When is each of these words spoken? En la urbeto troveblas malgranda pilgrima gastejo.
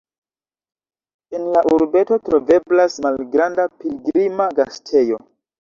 En 1.39 1.43
la 1.57 1.61
urbeto 1.75 2.19
troveblas 2.29 2.97
malgranda 3.07 3.69
pilgrima 3.85 4.53
gastejo. 4.63 5.25